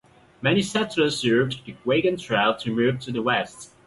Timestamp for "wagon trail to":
1.85-2.71